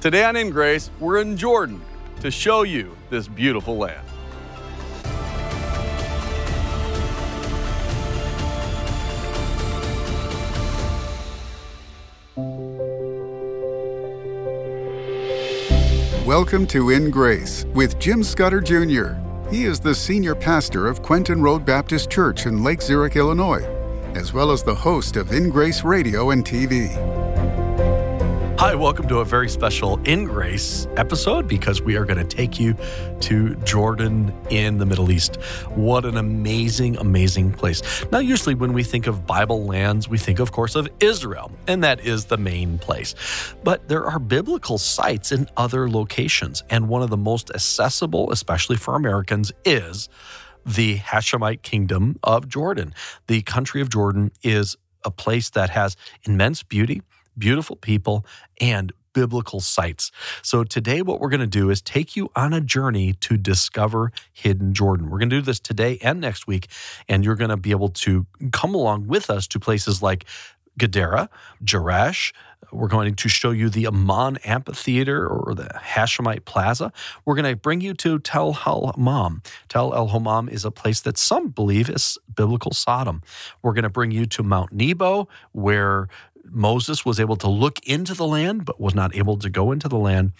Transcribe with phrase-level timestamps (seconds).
[0.00, 1.80] Today on In Grace, we're in Jordan
[2.20, 4.06] to show you this beautiful land.
[16.26, 19.14] Welcome to In Grace with Jim Scudder Jr.
[19.50, 23.64] He is the senior pastor of Quentin Road Baptist Church in Lake Zurich, Illinois,
[24.14, 27.25] as well as the host of In Grace Radio and TV.
[28.58, 32.58] Hi, welcome to a very special In Grace episode because we are going to take
[32.58, 32.74] you
[33.20, 35.36] to Jordan in the Middle East.
[35.74, 37.82] What an amazing, amazing place.
[38.10, 41.84] Now, usually when we think of Bible lands, we think, of course, of Israel, and
[41.84, 43.14] that is the main place.
[43.62, 48.78] But there are biblical sites in other locations, and one of the most accessible, especially
[48.78, 50.08] for Americans, is
[50.64, 52.94] the Hashemite kingdom of Jordan.
[53.26, 55.94] The country of Jordan is a place that has
[56.24, 57.02] immense beauty
[57.38, 58.24] beautiful people,
[58.60, 60.12] and biblical sites.
[60.42, 64.12] So, today, what we're going to do is take you on a journey to discover
[64.32, 65.08] hidden Jordan.
[65.08, 66.68] We're going to do this today and next week,
[67.08, 70.26] and you're going to be able to come along with us to places like
[70.78, 71.30] Gadara,
[71.64, 72.32] Jerash.
[72.72, 76.92] We're going to show you the Amman Amphitheater or the Hashemite Plaza.
[77.24, 79.42] We're going to bring you to Tel El Hammam.
[79.68, 83.22] Tel El Hammam is a place that some believe is biblical Sodom.
[83.62, 86.08] We're going to bring you to Mount Nebo, where
[86.50, 89.88] Moses was able to look into the land, but was not able to go into
[89.88, 90.32] the land,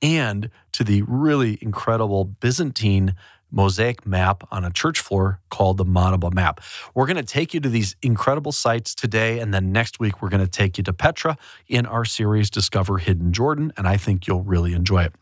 [0.00, 3.14] and to the really incredible Byzantine
[3.50, 6.60] mosaic map on a church floor called the Madaba map.
[6.94, 10.30] We're going to take you to these incredible sites today, and then next week we're
[10.30, 11.36] going to take you to Petra
[11.68, 15.14] in our series Discover Hidden Jordan, and I think you'll really enjoy it.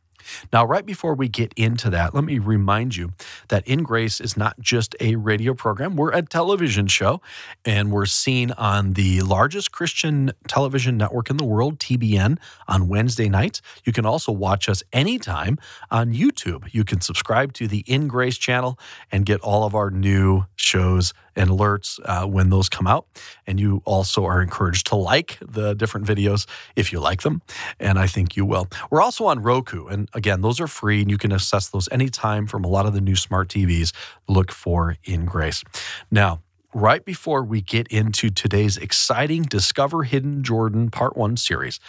[0.53, 3.13] Now, right before we get into that, let me remind you
[3.49, 7.21] that In Grace is not just a radio program, we're a television show,
[7.65, 13.29] and we're seen on the largest Christian television network in the world, TBN, on Wednesday
[13.29, 13.63] nights.
[13.85, 15.59] You can also watch us anytime
[15.91, 16.73] on YouTube.
[16.73, 18.79] You can subscribe to the In Grace channel
[19.11, 23.07] and get all of our new shows and alerts uh, when those come out.
[23.47, 27.43] And you also are encouraged to like the different videos if you like them.
[27.79, 28.69] And I think you will.
[28.91, 29.87] We're also on Roku.
[29.87, 32.95] And again, those are free and you can access those anytime from a lot of
[32.95, 33.93] the new smart TVs.
[34.29, 35.63] Look for In Grace.
[36.11, 36.41] Now,
[36.73, 41.81] right before we get into today's exciting Discover Hidden Jordan Part 1 series,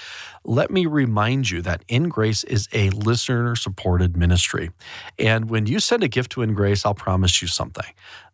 [0.44, 4.72] let me remind you that In Grace is a listener supported ministry.
[5.20, 7.86] And when you send a gift to In Grace, I'll promise you something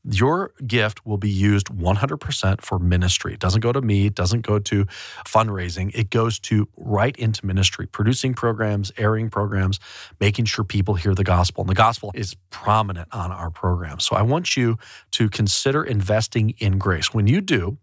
[0.09, 3.33] your gift will be used 100% for ministry.
[3.33, 4.85] It doesn't go to me, it doesn't go to
[5.25, 5.91] fundraising.
[5.93, 9.79] It goes to right into ministry, producing programs, airing programs,
[10.19, 11.61] making sure people hear the gospel.
[11.63, 13.99] And the gospel is prominent on our program.
[13.99, 14.77] So I want you
[15.11, 17.13] to consider investing in grace.
[17.13, 17.77] When you do,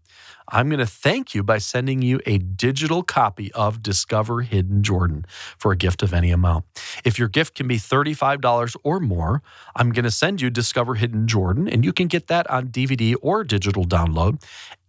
[0.49, 5.25] I'm going to thank you by sending you a digital copy of Discover Hidden Jordan
[5.57, 6.65] for a gift of any amount.
[7.05, 9.43] If your gift can be $35 or more,
[9.75, 13.15] I'm going to send you Discover Hidden Jordan, and you can get that on DVD
[13.23, 14.43] or digital download,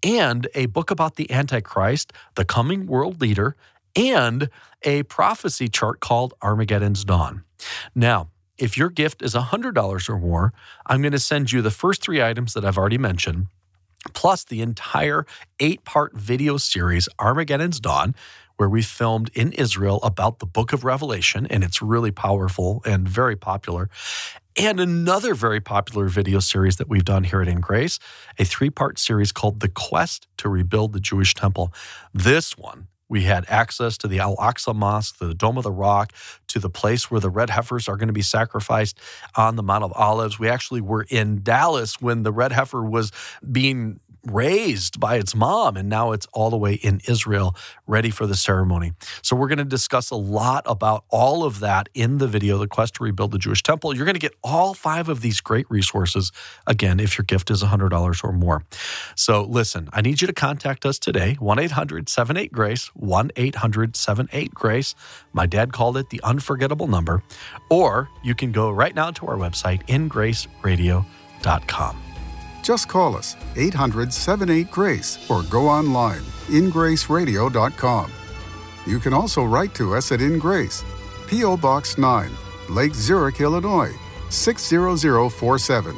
[0.04, 3.56] and a book about the Antichrist, the coming world leader,
[3.96, 4.50] and
[4.84, 7.44] a prophecy chart called Armageddon's Dawn.
[7.96, 10.54] Now, if your gift is $100 or more,
[10.86, 13.48] I'm going to send you the first three items that I've already mentioned
[14.14, 15.26] plus the entire
[15.60, 18.16] eight part video series, Armageddon's Dawn,
[18.58, 21.46] where we filmed in Israel about the book of Revelation.
[21.48, 23.90] And it's really powerful and very popular.
[24.58, 28.00] And another very popular video series that we've done here at In Grace,
[28.40, 31.74] a three part series called The Quest to Rebuild the Jewish Temple.
[32.14, 36.14] This one we had access to the Al Aqsa Mosque, the Dome of the Rock,
[36.48, 38.98] to the place where the red heifers are going to be sacrificed
[39.36, 40.40] on the Mount of Olives.
[40.40, 43.12] We actually were in Dallas when the red heifer was
[43.52, 47.56] being raised by its mom, and now it's all the way in Israel,
[47.88, 48.94] ready for the ceremony.
[49.22, 52.68] So, we're going to discuss a lot about all of that in the video, The
[52.68, 53.96] Quest to Rebuild the Jewish Temple.
[53.96, 56.32] You're going to get all five of these great resources,
[56.68, 58.64] again, if your gift is $100 or more.
[59.16, 63.96] So, listen, I need you to contact us today 1 800 78 Grace, 1 800
[63.96, 64.96] 78 Grace.
[65.34, 67.24] My dad called it the unforgettable number.
[67.70, 72.15] Or you can go right now to our website, ingraceradio.com.
[72.66, 78.12] Just call us 800 78 Grace or go online ingraceradio.com.
[78.88, 80.84] You can also write to us at In Grace,
[81.28, 81.58] P.O.
[81.58, 82.32] Box 9,
[82.70, 83.94] Lake Zurich, Illinois
[84.30, 85.96] 60047.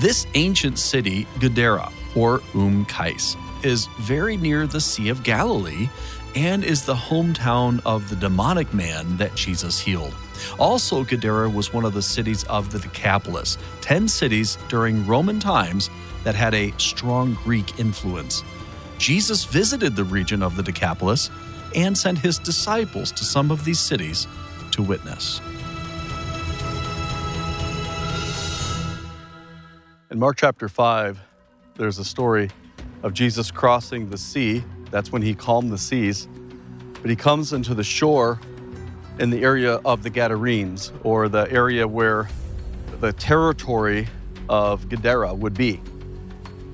[0.00, 5.90] This ancient city, Gadara, or Um Kais, is very near the Sea of Galilee
[6.34, 10.14] and is the hometown of the demonic man that Jesus healed.
[10.58, 15.90] Also, Gadara was one of the cities of the Decapolis, 10 cities during Roman times
[16.24, 18.42] that had a strong Greek influence.
[18.98, 21.30] Jesus visited the region of the Decapolis
[21.74, 24.26] and sent his disciples to some of these cities
[24.70, 25.40] to witness.
[30.10, 31.18] In Mark chapter 5,
[31.76, 32.50] there's a story
[33.02, 34.64] of Jesus crossing the sea.
[34.94, 36.28] That's when he calmed the seas.
[37.02, 38.38] But he comes into the shore
[39.18, 42.28] in the area of the Gadarenes, or the area where
[43.00, 44.06] the territory
[44.48, 45.82] of Gadara would be.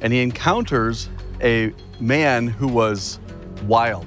[0.02, 1.08] And he encounters
[1.40, 3.19] a man who was
[3.64, 4.06] wild.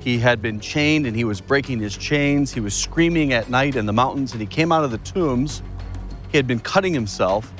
[0.00, 2.52] He had been chained and he was breaking his chains.
[2.52, 5.62] He was screaming at night in the mountains and he came out of the tombs.
[6.32, 7.52] He had been cutting himself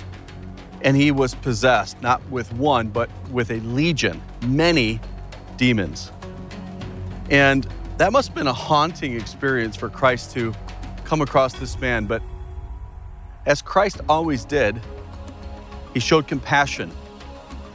[0.82, 4.98] and he was possessed, not with one, but with a legion, many
[5.60, 6.10] demons.
[7.28, 7.66] And
[7.98, 10.54] that must have been a haunting experience for Christ to
[11.04, 12.06] come across this man.
[12.06, 12.22] But
[13.44, 14.80] as Christ always did,
[15.92, 16.90] he showed compassion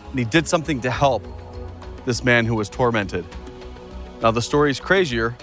[0.10, 1.24] and he did something to help
[2.06, 3.24] this man who was tormented.
[4.20, 5.36] Now, the story is crazier.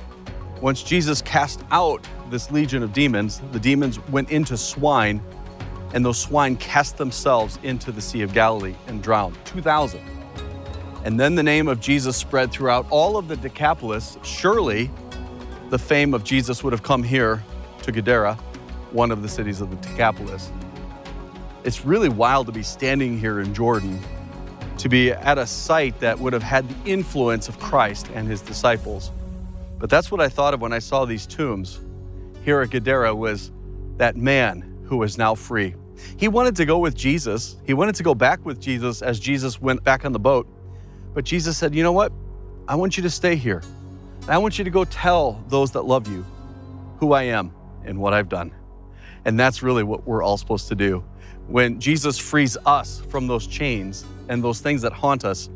[0.61, 5.23] Once Jesus cast out this legion of demons, the demons went into swine
[5.95, 10.22] and those swine cast themselves into the Sea of Galilee and drowned 2,000.
[11.05, 14.17] And then the name of Jesus spread throughout all of the Decapolis.
[14.23, 14.91] Surely
[15.71, 17.43] the fame of Jesus would have come here
[17.83, 18.35] to Gadara,
[18.93, 20.51] one of the cities of the Decapolis.
[21.65, 24.01] It's really wild to be standing here in Jordan,
[24.79, 28.41] to be at a site that would have had the influence of Christ and his
[28.41, 29.11] disciples.
[29.79, 31.81] But that's what I thought of when I saw these tombs.
[32.45, 33.51] Here at Gadara was
[33.97, 35.75] that man who was now free.
[36.17, 37.57] He wanted to go with Jesus.
[37.65, 40.47] He wanted to go back with Jesus as Jesus went back on the boat.
[41.15, 42.13] But Jesus said, You know what?
[42.69, 43.63] I want you to stay here.
[44.29, 46.25] I want you to go tell those that love you
[46.99, 47.53] who I am
[47.85, 48.53] and what I've done.
[49.25, 51.05] And that's really what we're all supposed to do.
[51.49, 55.51] When Jesus frees us from those chains and those things that haunt us,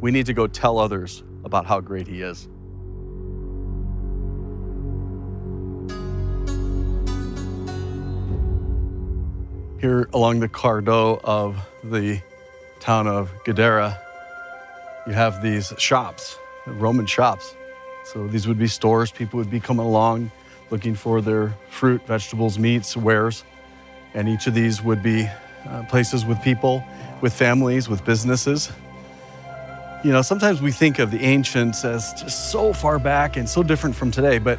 [0.00, 2.48] we need to go tell others about how great He is.
[9.80, 12.20] Here along the Cardo of the
[12.80, 14.00] town of Gadara,
[15.06, 17.54] you have these shops, Roman shops.
[18.04, 19.10] So these would be stores.
[19.10, 20.30] People would be coming along
[20.70, 23.44] looking for their fruit, vegetables, meats, wares.
[24.14, 25.28] And each of these would be
[25.68, 26.82] uh, places with people,
[27.20, 28.70] with families, with businesses.
[30.04, 33.62] You know, sometimes we think of the ancients as just so far back and so
[33.62, 34.58] different from today, but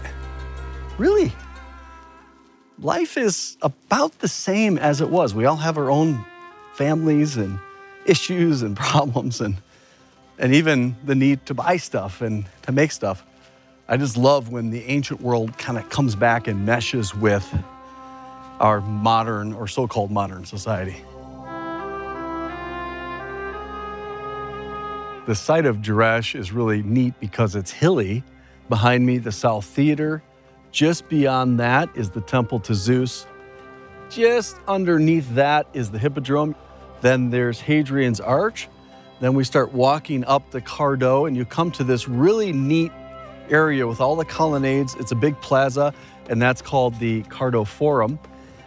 [0.98, 1.32] really,
[2.80, 5.34] life is about the same as it was.
[5.34, 6.24] We all have our own
[6.74, 7.60] families and
[8.06, 9.56] issues and problems and
[10.38, 13.26] and even the need to buy stuff and to make stuff.
[13.88, 17.48] I just love when the ancient world kind of comes back and meshes with
[18.60, 21.04] our modern or so-called modern society.
[25.26, 28.24] The site of Jerash is really neat because it's hilly.
[28.70, 30.24] Behind me, the South Theater,
[30.72, 33.26] just beyond that is the temple to Zeus.
[34.10, 36.56] Just underneath that is the Hippodrome.
[37.02, 38.70] Then there's Hadrian's Arch.
[39.20, 42.92] Then we start walking up the Cardo, and you come to this really neat
[43.50, 44.96] area with all the colonnades.
[44.96, 45.94] It's a big plaza,
[46.30, 48.20] and that's called the Cardo Forum.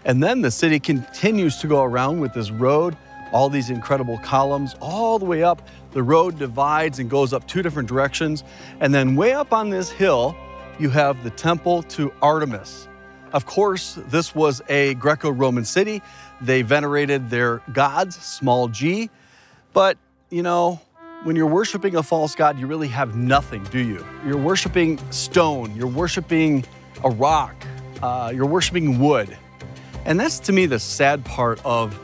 [0.04, 2.96] And then the city continues to go around with this road,
[3.32, 5.68] all these incredible columns, all the way up.
[5.92, 8.42] The road divides and goes up two different directions.
[8.80, 10.34] And then, way up on this hill,
[10.80, 12.88] you have the temple to Artemis.
[13.32, 16.02] Of course, this was a Greco Roman city.
[16.40, 19.10] They venerated their gods, small g.
[19.72, 19.96] But,
[20.30, 20.80] you know,
[21.24, 24.06] when you're worshiping a false god, you really have nothing, do you?
[24.24, 26.64] You're worshiping stone, you're worshiping
[27.02, 27.54] a rock,
[28.00, 29.36] uh, you're worshiping wood.
[30.04, 31.98] And that's to me the sad part of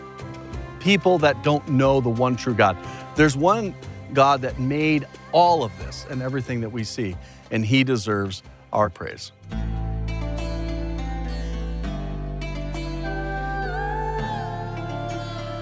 [0.81, 2.77] people that don't know the one true God.
[3.15, 3.75] There's one
[4.13, 7.17] God that made all of this and everything that we see,
[7.51, 8.43] and He deserves
[8.73, 9.31] our praise.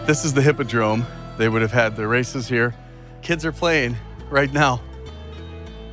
[0.07, 1.07] This is the Hippodrome.
[1.37, 2.75] They would have had their races here.
[3.23, 3.97] Kids are playing
[4.31, 4.81] right now.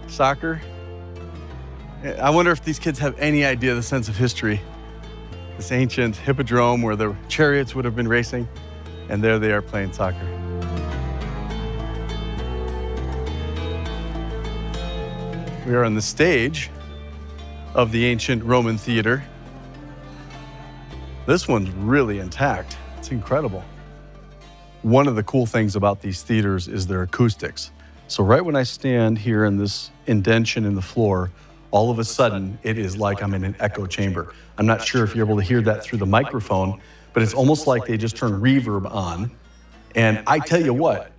[0.07, 0.61] Soccer.
[2.19, 4.61] I wonder if these kids have any idea the sense of history.
[5.57, 8.47] This ancient hippodrome where the chariots would have been racing,
[9.09, 10.25] and there they are playing soccer.
[15.65, 16.71] We are on the stage
[17.75, 19.23] of the ancient Roman theater.
[21.27, 22.77] This one's really intact.
[22.97, 23.63] It's incredible.
[24.83, 27.69] One of the cool things about these theaters is their acoustics.
[28.07, 31.29] So, right when I stand here in this indention in the floor,
[31.69, 34.33] all of a sudden it is like I'm in an echo chamber.
[34.57, 36.81] I'm not sure if you're able to hear that through the microphone,
[37.13, 39.31] but it's almost like they just turned reverb on.
[39.95, 41.11] And I tell you what,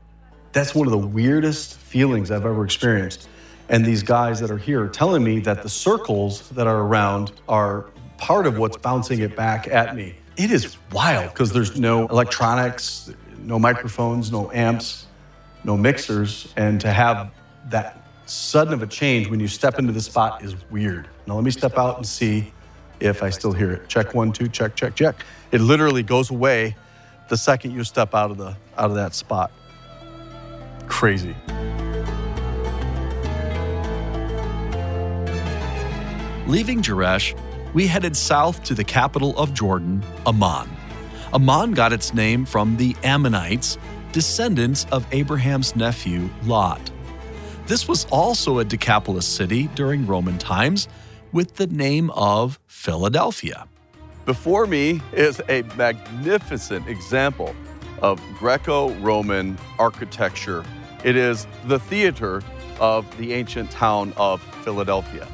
[0.52, 3.28] that's one of the weirdest feelings I've ever experienced.
[3.68, 7.32] and these guys that are here are telling me that the circles that are around
[7.48, 7.86] are
[8.18, 10.14] part of what's bouncing it back at me.
[10.36, 13.12] It is wild because there's no electronics,
[13.42, 15.06] no microphones, no amps,
[15.64, 17.30] no mixers, and to have
[17.66, 21.08] that sudden of a change when you step into the spot is weird.
[21.26, 22.52] Now let me step out and see
[23.00, 23.88] if I still hear it.
[23.88, 25.24] Check one, two, check, check, check.
[25.50, 26.76] It literally goes away
[27.28, 29.50] the second you step out of the out of that spot.
[30.86, 31.34] Crazy.
[36.46, 37.38] Leaving Jerash,
[37.72, 40.68] we headed south to the capital of Jordan, Amman.
[41.34, 43.78] Amman got its name from the Ammonites,
[44.12, 46.90] descendants of Abraham's nephew Lot.
[47.66, 50.88] This was also a Decapolis city during Roman times
[51.32, 53.66] with the name of Philadelphia.
[54.26, 57.54] Before me is a magnificent example
[58.02, 60.64] of Greco Roman architecture.
[61.02, 62.42] It is the theater
[62.78, 65.26] of the ancient town of Philadelphia.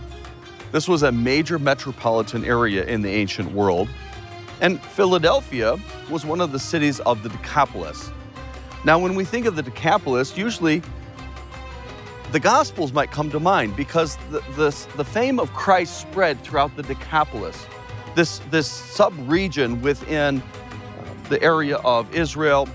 [0.71, 3.89] This was a major metropolitan area in the ancient world,
[4.61, 5.77] and Philadelphia
[6.11, 8.11] was one of the cities of the Decapolis.
[8.85, 10.83] Now, when we think of the Decapolis, usually
[12.33, 16.75] the Gospels might come to mind because the, the, the fame of Christ spread throughout
[16.77, 17.67] the Decapolis,
[18.15, 22.69] this, this sub region within uh, the area of Israel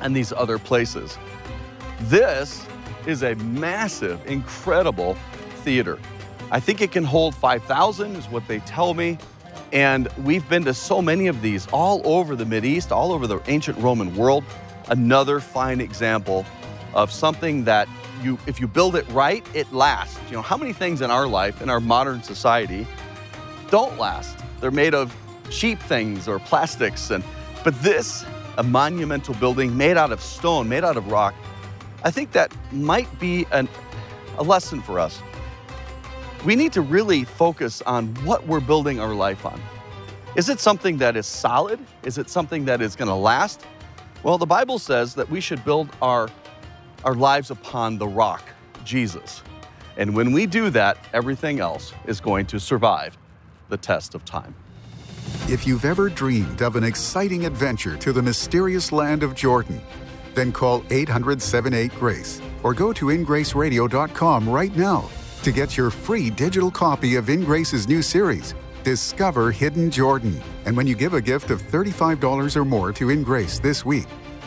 [0.00, 1.18] and these other places.
[2.02, 2.66] This
[3.06, 5.16] is a massive, incredible
[5.64, 5.98] theater.
[6.50, 9.18] I think it can hold 5,000, is what they tell me.
[9.72, 13.40] And we've been to so many of these all over the East, all over the
[13.48, 14.44] ancient Roman world.
[14.88, 16.46] Another fine example
[16.94, 17.88] of something that
[18.22, 20.18] you, if you build it right, it lasts.
[20.30, 22.86] You know, how many things in our life, in our modern society,
[23.70, 24.38] don't last?
[24.60, 25.14] They're made of
[25.50, 27.10] cheap things or plastics.
[27.10, 27.22] And,
[27.62, 28.24] but this,
[28.56, 31.34] a monumental building made out of stone, made out of rock,
[32.02, 33.68] I think that might be an,
[34.38, 35.20] a lesson for us
[36.44, 39.60] we need to really focus on what we're building our life on.
[40.36, 41.80] Is it something that is solid?
[42.04, 43.64] Is it something that is going to last?
[44.22, 46.28] Well, the Bible says that we should build our,
[47.04, 48.42] our lives upon the rock,
[48.84, 49.42] Jesus.
[49.96, 53.18] And when we do that, everything else is going to survive
[53.68, 54.54] the test of time.
[55.48, 59.80] If you've ever dreamed of an exciting adventure to the mysterious land of Jordan,
[60.34, 65.08] then call 800 78 Grace or go to ingraceradio.com right now
[65.42, 68.54] to get your free digital copy of In Grace's new series,
[68.84, 70.40] Discover Hidden Jordan.
[70.64, 74.06] And when you give a gift of $35 or more to In Grace this week,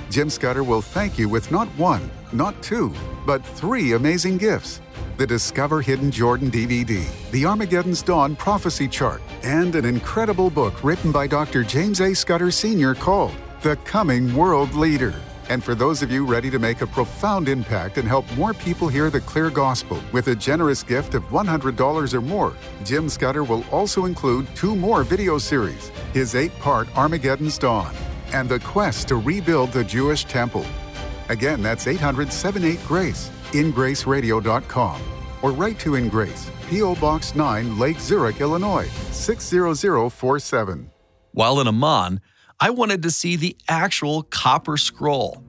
[0.10, 2.94] Jim Scudder will thank you with not one, not two,
[3.26, 4.82] but three amazing gifts
[5.18, 11.12] the Discover Hidden Jordan DVD, the Armageddon's Dawn Prophecy Chart, and an incredible book written
[11.12, 11.64] by Dr.
[11.64, 12.16] James A.
[12.16, 12.96] Scudder Sr.
[12.96, 15.14] called The Coming World Leader.
[15.52, 18.88] And for those of you ready to make a profound impact and help more people
[18.88, 22.56] hear the clear gospel with a generous gift of $100 or more,
[22.86, 27.94] Jim Scudder will also include two more video series his eight part Armageddon's Dawn
[28.32, 30.66] and the quest to rebuild the Jewish temple.
[31.28, 35.02] Again, that's 800 78 Grace, ingraceradio.com,
[35.42, 36.96] or write to In Grace, P.O.
[36.96, 40.90] Box 9, Lake Zurich, Illinois, 60047.
[41.34, 42.22] While in Amman,
[42.64, 45.44] I wanted to see the actual copper scroll.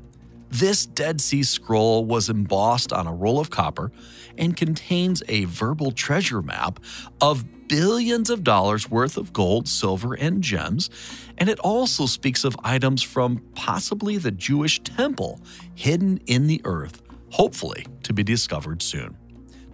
[0.48, 3.92] This Dead Sea Scroll was embossed on a roll of copper
[4.38, 6.80] and contains a verbal treasure map
[7.20, 10.88] of billions of dollars worth of gold, silver, and gems,
[11.36, 15.38] and it also speaks of items from possibly the Jewish temple
[15.74, 19.16] hidden in the earth, hopefully to be discovered soon.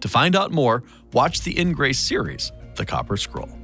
[0.01, 3.58] To find out more, watch the In Grace series, The Copper Scroll.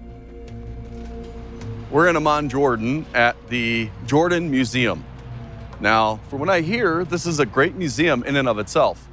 [1.96, 5.06] We're in Amman, Jordan at the Jordan Museum.
[5.80, 9.08] Now, from what I hear, this is a great museum in and of itself.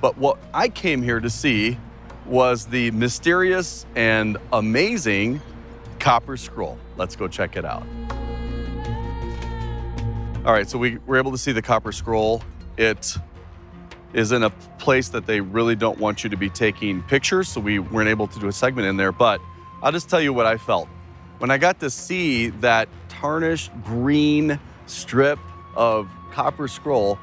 [0.00, 1.76] But what I came here to see
[2.24, 5.42] was the mysterious and amazing
[5.98, 6.78] Copper Scroll.
[6.96, 7.86] Let's go check it out.
[10.46, 12.42] All right, so we were able to see the Copper Scroll.
[12.78, 13.14] It
[14.14, 14.48] is in a
[14.78, 18.26] place that they really don't want you to be taking pictures, so we weren't able
[18.26, 19.12] to do a segment in there.
[19.12, 19.38] But
[19.82, 20.88] I'll just tell you what I felt.
[21.42, 25.40] When I got to see that tarnished green strip
[25.74, 27.18] of copper scroll,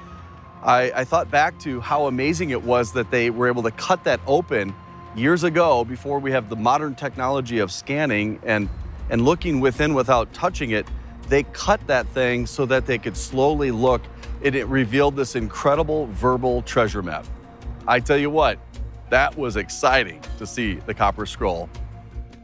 [0.61, 4.03] I, I, thought back to how amazing it was that they were able to cut
[4.03, 4.75] that open
[5.15, 8.67] years ago before we have the modern technology of scanning and,
[9.09, 10.85] and looking within without touching it.
[11.29, 14.01] They cut that thing so that they could slowly look
[14.43, 17.25] and it revealed this incredible verbal treasure map.
[17.88, 18.59] I tell you what,
[19.11, 21.69] that was exciting to see the copper scroll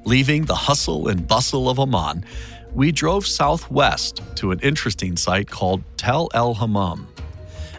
[0.08, 2.24] Leaving the hustle and bustle of Amman,
[2.76, 7.08] we drove southwest to an interesting site called Tel El Hammam.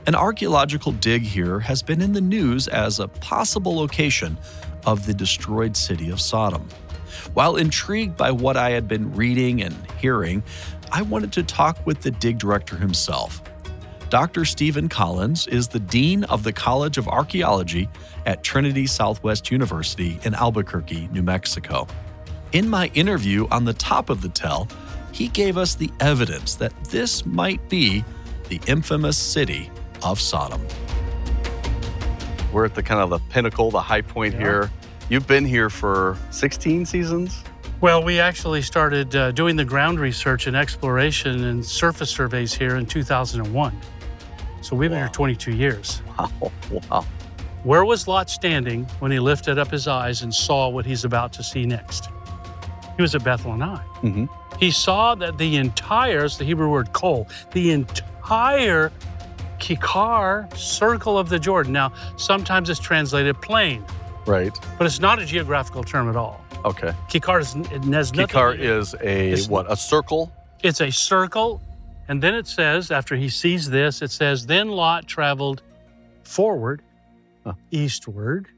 [0.09, 4.37] An archaeological dig here has been in the news as a possible location
[4.87, 6.67] of the destroyed city of Sodom.
[7.35, 10.43] While intrigued by what I had been reading and hearing,
[10.91, 13.41] I wanted to talk with the dig director himself.
[14.11, 14.45] Dr.
[14.45, 17.89] Stephen Collins is the Dean of the College of Archaeology
[18.25, 21.87] at Trinity Southwest University in Albuquerque, New Mexico.
[22.53, 24.69] In my interview on the top of the tell,
[25.13, 28.05] he gave us the evidence that this might be
[28.49, 29.71] the infamous city
[30.03, 30.65] of Sodom.
[32.53, 34.41] We're at the kind of the pinnacle, the high point Yeah.
[34.41, 34.71] here.
[35.09, 37.43] You've been here for 16 seasons?
[37.81, 42.77] Well, we actually started uh, doing the ground research and exploration and surface surveys here
[42.77, 43.79] in 2001.
[44.63, 45.05] So we've been Wow.
[45.07, 46.03] here 22 years.
[46.19, 46.31] Wow.
[46.91, 47.05] Wow.
[47.65, 51.33] Where was Lot standing when he lifted up his eyes and saw what he's about
[51.35, 52.09] to see next?
[52.97, 53.53] He was at Bethel.
[53.53, 54.29] Mhm.
[54.59, 58.91] He saw that the entire, it's the Hebrew word kol, the entire
[59.59, 61.73] kikar circle of the Jordan.
[61.73, 63.85] Now, sometimes it's translated plain,
[64.27, 64.59] Right.
[64.79, 66.41] but it's not a geographical term at all.
[66.65, 66.93] Okay.
[67.09, 69.71] Kikar is, it has Kikar is a It's- what?
[69.71, 70.33] A circle?
[70.63, 71.61] It's a circle.
[72.09, 75.63] And then it says, after he sees this, it says, Then Lot traveled
[76.25, 76.83] forward,
[77.45, 77.55] Huh.
[77.71, 78.49] eastward,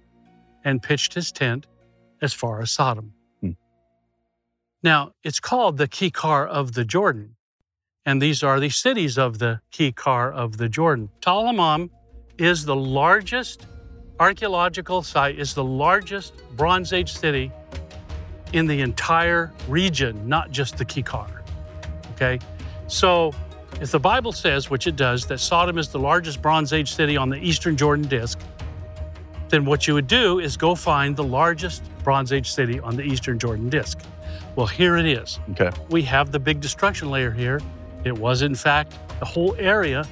[0.64, 1.66] and pitched his tent
[2.22, 3.12] as far as Sodom.
[4.82, 7.36] Now, it's called the Kikar of the Jordan.
[8.06, 11.10] And these are the cities of the Kikar of the Jordan.
[11.24, 11.90] Hammam
[12.38, 13.66] is the largest
[14.20, 17.50] archaeological site, is the largest Bronze Age city
[18.52, 21.42] in the entire region, not just the Kikar.
[22.12, 22.38] Okay?
[22.86, 23.32] So,
[23.80, 27.16] if the Bible says, which it does, that Sodom is the largest Bronze Age city
[27.16, 28.38] on the eastern Jordan disk,
[29.48, 33.02] then what you would do is go find the largest Bronze Age city on the
[33.02, 34.00] eastern Jordan disk.
[34.58, 35.38] Well, here it is.
[35.52, 35.70] Okay.
[35.88, 37.60] We have the big destruction layer here.
[38.02, 40.04] It was, in fact, the whole area,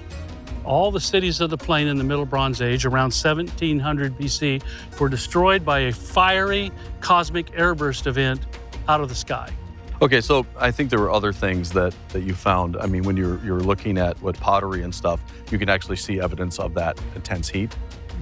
[0.64, 4.62] all the cities of the plain in the Middle Bronze Age around 1700 BC
[5.00, 8.46] were destroyed by a fiery cosmic airburst event
[8.86, 9.52] out of the sky.
[10.00, 12.76] Okay, so I think there were other things that that you found.
[12.76, 15.20] I mean, when you're you're looking at what pottery and stuff,
[15.50, 17.76] you can actually see evidence of that intense heat.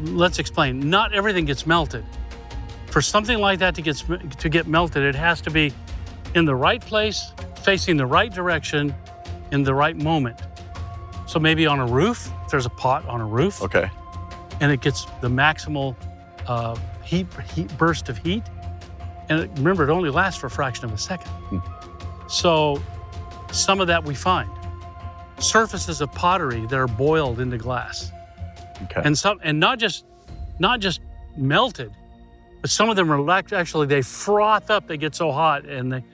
[0.05, 0.89] let's explain.
[0.89, 2.03] Not everything gets melted.
[2.87, 4.03] For something like that to get
[4.39, 5.71] to get melted, it has to be
[6.35, 8.95] in the right place, facing the right direction,
[9.53, 10.41] in the right moment.
[11.27, 13.91] So maybe on a roof, if there's a pot on a roof, Okay.
[14.61, 15.97] and it gets the maximal
[16.47, 18.43] uh, heat, heat burst of heat.
[19.29, 21.31] And it- remember, it only lasts for a fraction of a second.
[22.29, 22.83] So
[23.53, 24.51] some of that we find.
[25.39, 28.11] Surfaces of pottery that are boiled into glass
[28.85, 29.03] Okay.
[29.05, 30.05] and some and not just
[30.59, 31.01] not just
[31.37, 31.93] melted
[32.61, 36.05] but some of them are actually they froth up they get so hot and they.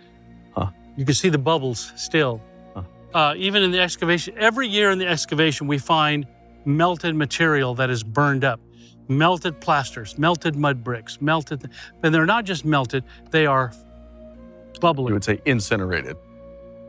[1.00, 2.40] You can see the bubbles still
[2.74, 2.82] Huh.
[3.14, 6.26] uh, even in the excavation every year in the excavation we find
[6.64, 8.60] melted material that is burned up
[9.08, 11.68] melted plasters melted mud bricks melted
[12.02, 13.72] and they're not just melted they are
[14.80, 15.08] bubbling.
[15.08, 16.16] you would say incinerated.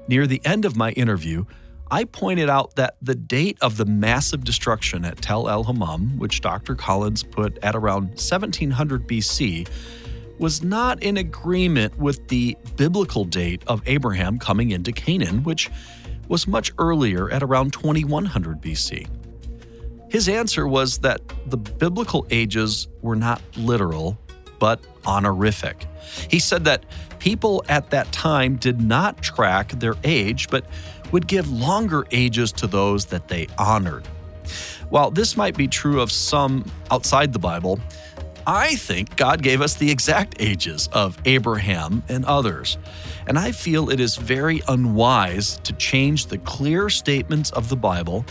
[0.07, 1.45] Near the end of my interview,
[1.91, 6.41] I pointed out that the date of the massive destruction at Tel El Hammam, which
[6.41, 6.75] Dr.
[6.75, 9.67] Collins put at around 1700 BC,
[10.41, 15.69] was not in agreement with the biblical date of Abraham coming into Canaan, which
[16.27, 19.07] was much earlier at around 2100 BC.
[20.09, 24.17] His answer was that the biblical ages were not literal,
[24.57, 25.85] but honorific.
[26.29, 26.85] He said that
[27.19, 30.65] people at that time did not track their age, but
[31.11, 34.07] would give longer ages to those that they honored.
[34.89, 37.79] While this might be true of some outside the Bible,
[38.47, 42.77] I think God gave us the exact ages of Abraham and others.
[43.27, 48.25] And I feel it is very unwise to change the clear statements of the Bible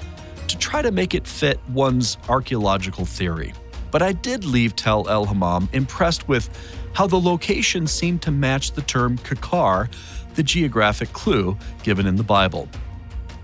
[0.48, 3.52] to try to make it fit one's archaeological theory.
[3.92, 6.50] But I did leave Tel El Hammam impressed with
[6.92, 9.92] how the location seemed to match the term Kikar,
[10.34, 12.68] the geographic clue given in the Bible.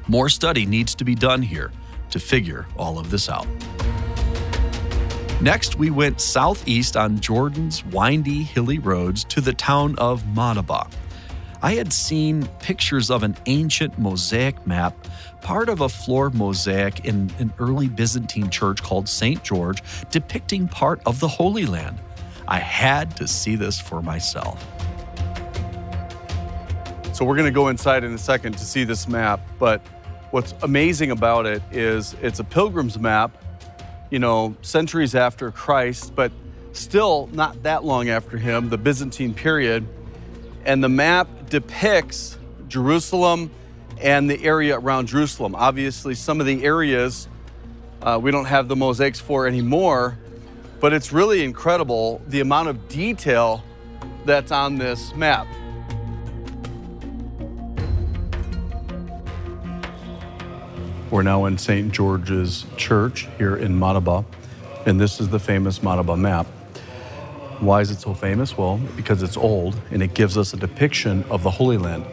[0.09, 1.73] More study needs to be done here
[2.11, 3.47] to figure all of this out.
[5.43, 10.91] Next, we went southeast on Jordan's windy, hilly roads to the town of Madaba.
[11.61, 14.97] I had seen pictures of an ancient mosaic map,
[15.43, 19.43] part of a floor mosaic in an early Byzantine church called St.
[19.45, 22.01] George, depicting part of the Holy Land.
[22.49, 24.65] I had to see this for myself.
[27.13, 29.83] So we're going to go inside in a second to see this map, but
[30.31, 33.37] what's amazing about it is it's a pilgrim's map,
[34.11, 36.33] you know, centuries after Christ, but
[36.73, 39.87] still not that long after him, the Byzantine period.
[40.65, 42.39] And the map depicts
[42.69, 43.51] Jerusalem
[44.01, 45.55] and the area around Jerusalem.
[45.55, 47.29] Obviously, some of the areas
[48.03, 50.19] uh, we don't have the mosaics for anymore,
[50.81, 53.65] but it's really incredible the amount of detail
[54.25, 55.47] that's on this map.
[61.09, 61.93] We're now in St.
[61.93, 64.25] George's Church here in Madaba,
[64.87, 66.47] and this is the famous Madaba map.
[67.61, 68.59] Why is it so famous?
[68.59, 72.05] Well, because it's old and it gives us a depiction of the Holy Land.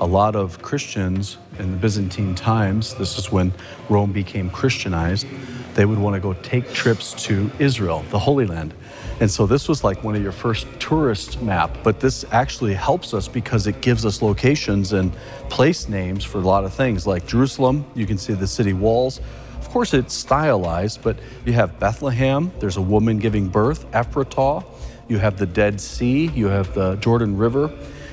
[0.00, 3.52] A lot of Christians in the Byzantine times, this is when
[3.90, 5.26] Rome became Christianized,
[5.74, 8.74] they would want to go take trips to Israel, the Holy Land.
[9.20, 13.14] And so this was like one of your first tourist map, but this actually helps
[13.14, 15.12] us because it gives us locations and
[15.48, 19.20] place names for a lot of things like Jerusalem, you can see the city walls.
[19.60, 24.64] Of course, it's stylized, but you have Bethlehem, there's a woman giving birth, Ephratah,
[25.08, 27.70] you have the Dead Sea, you have the Jordan River.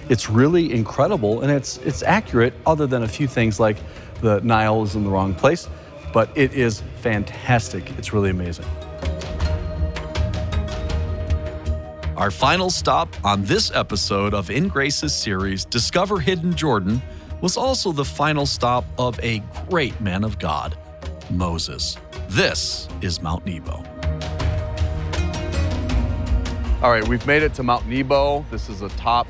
[0.09, 3.77] It's really incredible and it's it's accurate other than a few things like
[4.21, 5.67] the Nile is in the wrong place,
[6.13, 7.89] but it is fantastic.
[7.97, 8.65] It's really amazing.
[12.17, 17.01] Our final stop on this episode of In Grace's series, Discover Hidden Jordan,
[17.41, 20.77] was also the final stop of a great man of God,
[21.29, 21.97] Moses.
[22.27, 23.83] This is Mount Nebo.
[26.81, 28.45] All right, we've made it to Mount Nebo.
[28.51, 29.27] This is the top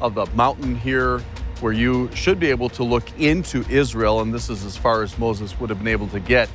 [0.00, 1.22] of the mountain here
[1.62, 5.16] where you should be able to look into Israel, and this is as far as
[5.16, 6.48] Moses would have been able to get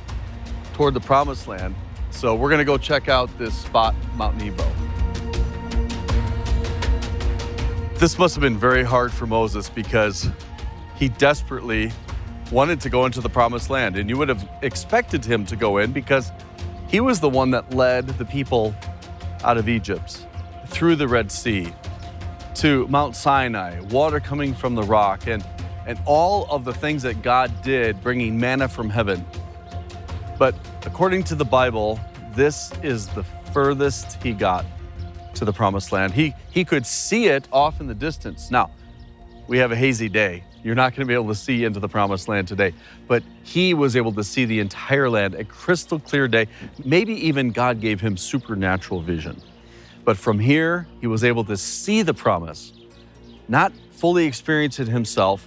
[0.74, 1.74] toward the promised land.
[2.10, 4.70] So we're going to go check out this spot, Mount Nebo.
[7.94, 10.28] This must have been very hard for Moses because
[10.94, 11.90] he desperately
[12.52, 13.96] wanted to go into the promised land.
[13.96, 16.32] And you would have expected him to go in because
[16.86, 18.74] he was the one that led the people
[19.42, 20.26] out of Egypt
[20.66, 21.72] through the Red Sea
[22.58, 25.44] to Mount Sinai, water coming from the rock, and,
[25.86, 29.24] and all of the things that God did, bringing manna from heaven.
[30.40, 32.00] But according to the Bible,
[32.34, 34.66] this is the furthest he got
[35.34, 36.12] to the promised land.
[36.12, 38.50] He, he could see it off in the distance.
[38.50, 38.72] Now,
[39.46, 40.42] we have a hazy day.
[40.64, 42.74] You're not going to be able to see into the promised land today.
[43.06, 46.48] But he was able to see the entire land, a crystal clear day.
[46.84, 49.40] Maybe even God gave him supernatural vision.
[50.08, 52.72] But from here, he was able to see the promise,
[53.46, 55.46] not fully experience it himself,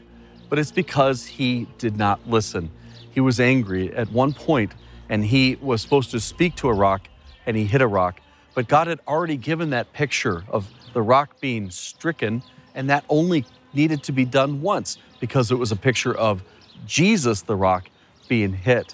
[0.50, 2.70] but it's because he did not listen.
[3.10, 4.74] He was angry at one point,
[5.10, 7.10] and he was supposed to speak to a rock,
[7.48, 8.22] and he hit a rock.
[8.54, 12.44] But God had already given that picture of the rock being stricken,
[12.76, 16.44] and that only needed to be done once because it was a picture of
[16.86, 17.90] Jesus, the rock,
[18.28, 18.94] being hit.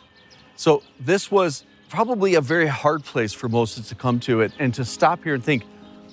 [0.56, 4.74] So this was probably a very hard place for Moses to come to it and
[4.74, 5.64] to stop here and think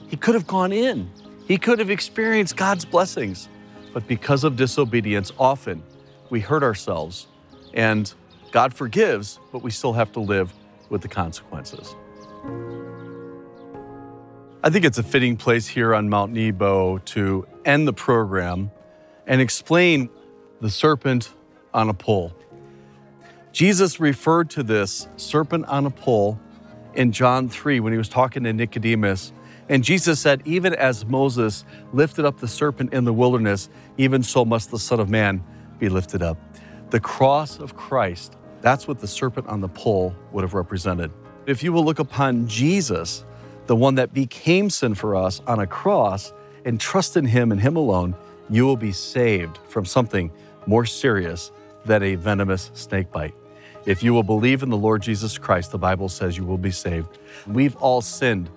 [0.09, 1.11] he could have gone in.
[1.47, 3.49] He could have experienced God's blessings.
[3.93, 5.83] But because of disobedience, often
[6.31, 7.27] we hurt ourselves
[7.75, 8.13] and
[8.51, 10.53] God forgives, but we still have to live
[10.89, 11.95] with the consequences.
[14.63, 18.71] I think it's a fitting place here on Mount Nebo to end the program
[19.27, 20.09] and explain
[20.61, 21.33] the serpent
[21.73, 22.33] on a pole.
[23.55, 26.41] Jesus referred to this serpent on a pole
[26.95, 29.33] in John 3 when he was talking to Nicodemus.
[29.69, 34.45] And Jesus said, Even as Moses lifted up the serpent in the wilderness, even so
[34.45, 35.41] must the Son of Man
[35.79, 36.37] be lifted up.
[36.91, 41.13] The cross of Christ, that's what the serpent on the pole would have represented.
[41.47, 43.25] If you will look upon Jesus,
[43.67, 46.33] the one that became sin for us on a cross,
[46.65, 48.17] and trust in him and him alone,
[48.51, 50.33] you will be saved from something
[50.67, 51.53] more serious
[51.85, 53.35] than a venomous snake bite.
[53.87, 56.71] If you will believe in the Lord Jesus Christ, the Bible says you will be
[56.71, 57.19] saved.
[57.47, 58.51] We've all sinned.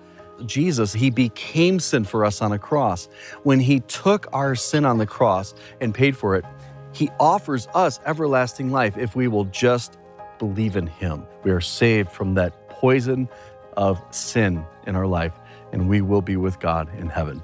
[0.46, 3.08] Jesus, he became sin for us on a cross.
[3.42, 6.44] When he took our sin on the cross and paid for it,
[6.92, 9.98] he offers us everlasting life if we will just
[10.38, 11.24] believe in him.
[11.42, 13.28] We are saved from that poison
[13.76, 15.32] of sin in our life,
[15.72, 17.42] and we will be with God in heaven.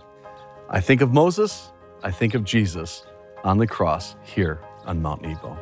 [0.70, 3.04] I think of Moses, I think of Jesus
[3.44, 5.56] on the cross here on Mount Nebo.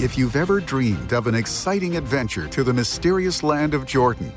[0.00, 4.32] If you've ever dreamed of an exciting adventure to the mysterious land of Jordan,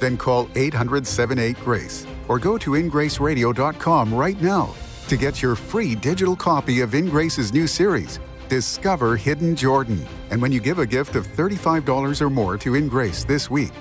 [0.00, 4.74] then call 800 78 Grace or go to ingraceradio.com right now
[5.08, 10.02] to get your free digital copy of Ingrace's new series, Discover Hidden Jordan.
[10.30, 13.72] And when you give a gift of $35 or more to In Grace this week,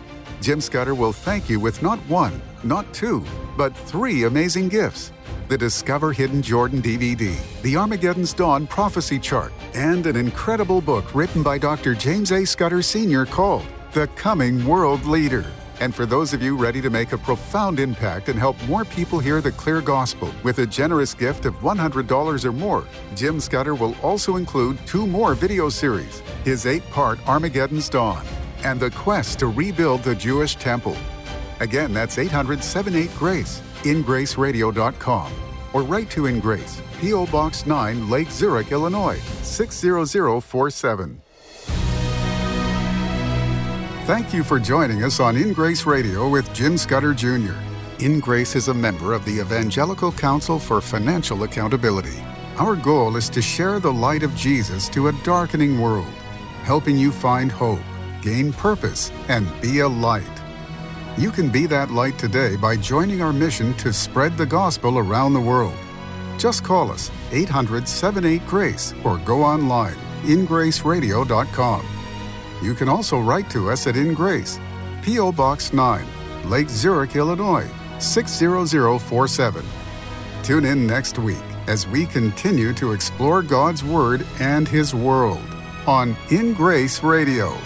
[0.41, 3.23] Jim Scudder will thank you with not one, not two,
[3.55, 5.13] but three amazing gifts
[5.51, 11.43] the Discover Hidden Jordan DVD, the Armageddon's Dawn Prophecy Chart, and an incredible book written
[11.43, 11.93] by Dr.
[11.93, 12.45] James A.
[12.45, 13.25] Scudder Sr.
[13.25, 15.45] called The Coming World Leader.
[15.81, 19.19] And for those of you ready to make a profound impact and help more people
[19.19, 23.97] hear the clear gospel with a generous gift of $100 or more, Jim Scudder will
[24.01, 28.25] also include two more video series his eight part Armageddon's Dawn
[28.63, 30.95] and the quest to rebuild the Jewish temple.
[31.59, 35.31] Again, that's 800 78 Grace, ingraceradio.com,
[35.73, 37.25] or write to In Grace, P.O.
[37.27, 41.21] Box 9, Lake Zurich, Illinois, 60047.
[44.05, 47.55] Thank you for joining us on In Grace Radio with Jim Scudder Jr.
[47.99, 52.19] In Grace is a member of the Evangelical Council for Financial Accountability.
[52.57, 56.11] Our goal is to share the light of Jesus to a darkening world,
[56.63, 57.79] helping you find hope,
[58.21, 60.40] gain purpose, and be a light.
[61.17, 65.33] You can be that light today by joining our mission to spread the gospel around
[65.33, 65.75] the world.
[66.37, 71.85] Just call us 800 78 Grace or go online ingraceradio.com.
[72.61, 74.59] You can also write to us at In Grace,
[75.01, 75.31] P.O.
[75.31, 76.05] Box 9,
[76.45, 77.67] Lake Zurich, Illinois
[77.99, 79.65] 60047.
[80.43, 85.41] Tune in next week as we continue to explore God's Word and His world
[85.87, 87.57] on In Grace Radio.